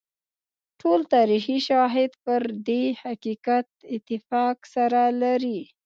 [0.81, 5.59] ټول تاریخي شواهد پر دې حقیقت اتفاق سره لري.